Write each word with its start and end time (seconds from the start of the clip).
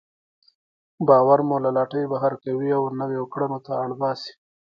باور 1.07 1.39
مو 1.47 1.57
له 1.63 1.69
لټۍ 1.77 2.03
بهر 2.13 2.33
کوي 2.43 2.69
او 2.77 2.83
نويو 2.99 3.23
کړنو 3.33 3.57
ته 3.65 3.71
اړ 3.83 3.89
باسي. 3.99 4.31